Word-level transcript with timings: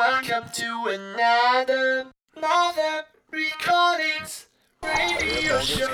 welcome 0.00 0.48
to 0.50 0.86
another, 0.88 2.06
Mother 2.40 3.04
Recordings 3.30 4.46
radio 4.82 5.60
show. 5.60 5.88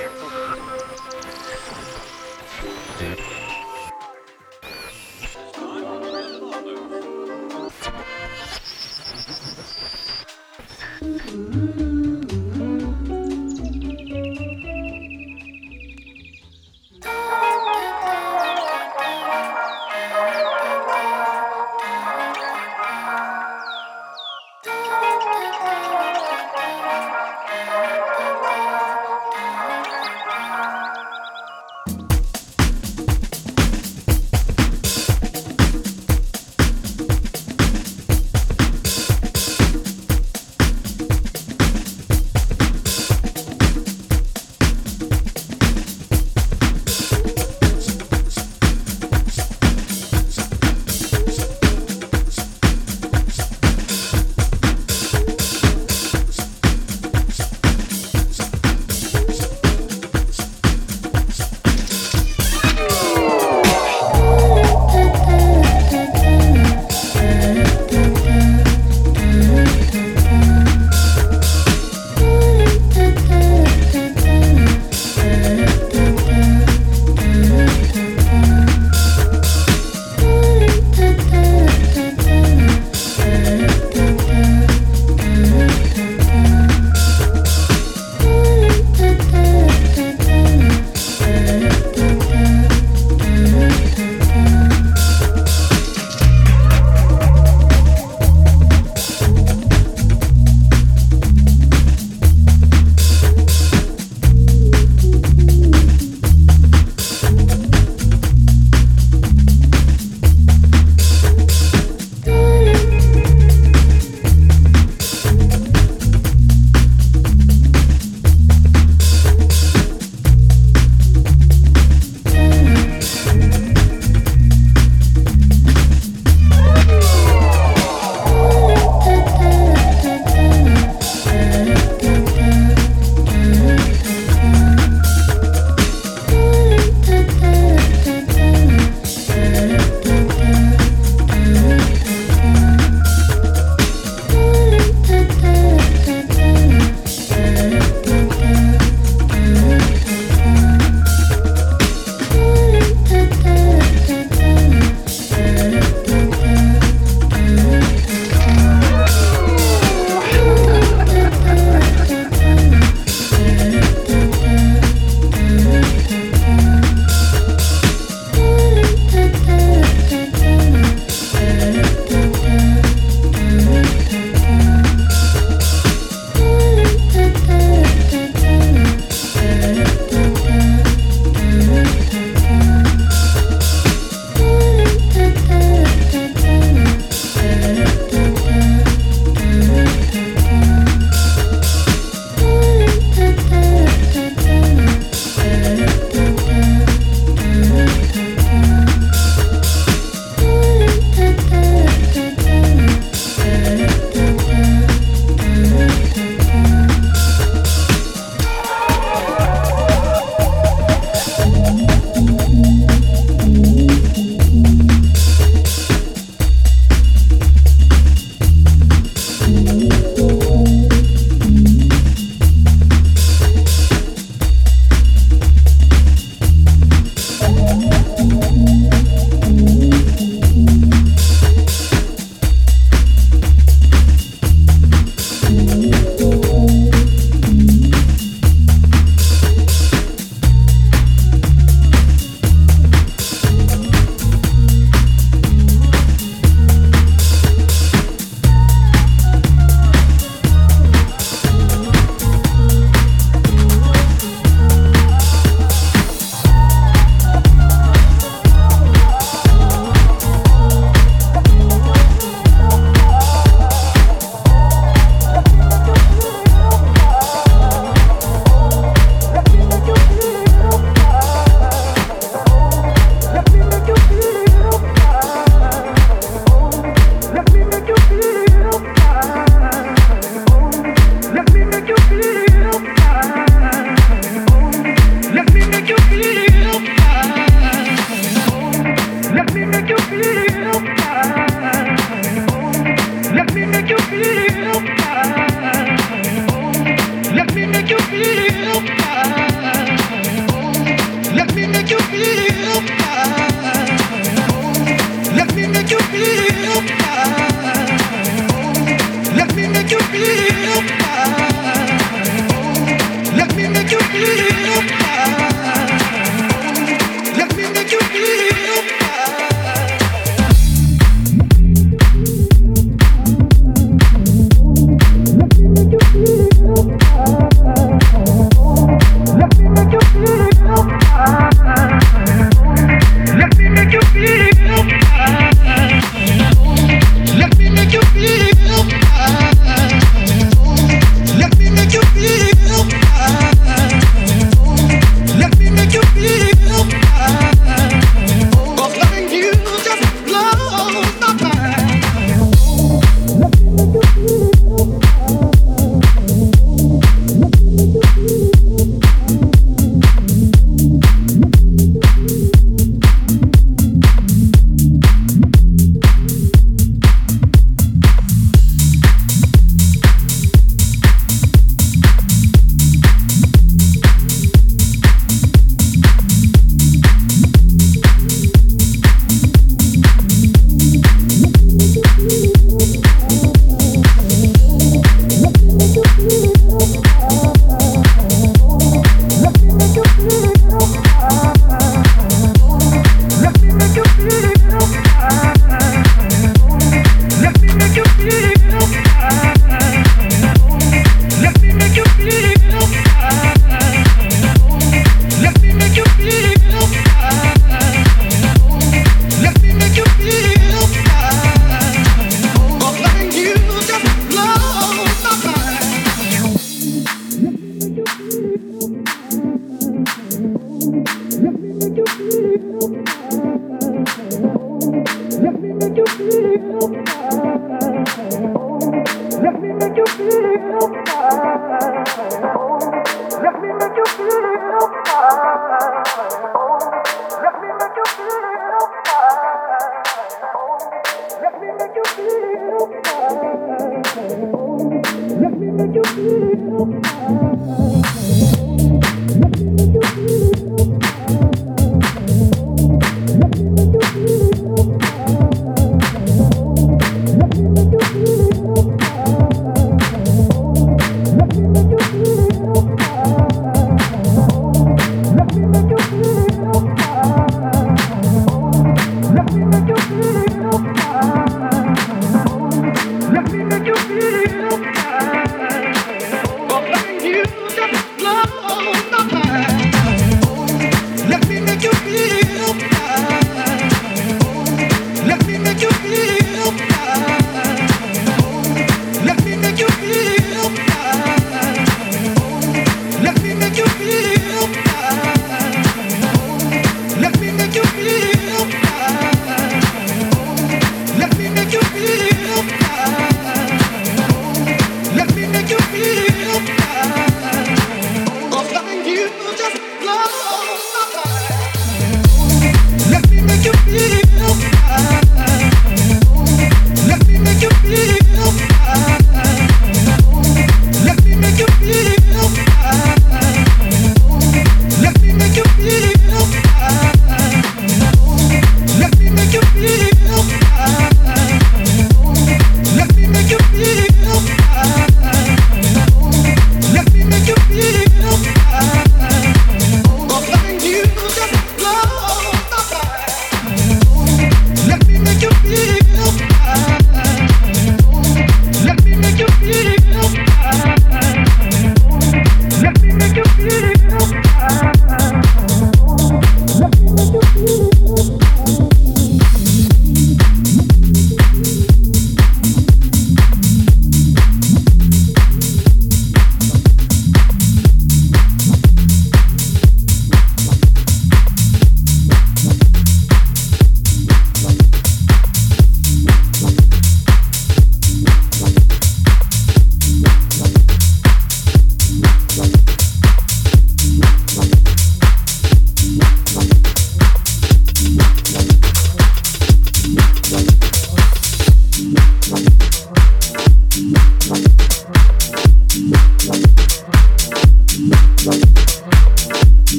Mm-hmm. 11.00 12.15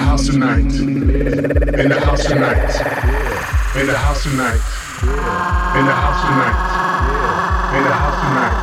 the 0.00 0.06
house 0.06 0.26
tonight. 0.26 0.72
In 0.72 1.88
the 1.90 2.00
house 2.00 2.24
tonight. 2.24 2.72
In 3.76 3.86
the 3.86 3.96
house 3.96 4.22
tonight. 4.22 4.60
In 5.76 5.84
the 5.84 5.92
house 5.92 6.22
tonight. 6.24 6.56
In 7.76 7.84
the 7.84 7.92
house 8.00 8.20
tonight. 8.24 8.56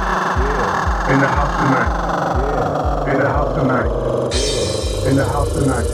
In 1.14 1.20
the 1.22 1.28
house 1.28 1.54
tonight. 1.62 1.94
In 3.06 3.22
the 3.22 3.30
house 3.30 3.54
tonight. 3.54 3.90
In 5.06 5.14
the 5.14 5.14
house 5.14 5.14
tonight. 5.14 5.14
In 5.14 5.16
the 5.16 5.26
house 5.26 5.54
tonight. 5.54 5.86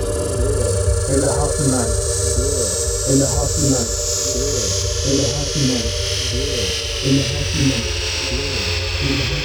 In 1.12 1.19
the 1.19 1.27
house 1.27 1.57
tonight. 1.59 1.91
In 3.12 3.19
the 3.19 3.27
house 3.27 3.53
tonight. 3.59 3.89
In 5.03 5.19
the 5.19 5.27
house 5.27 5.51
tonight. 5.53 5.89
In 7.03 7.15
the 7.17 7.23
house 7.27 7.51
tonight. 9.12 9.42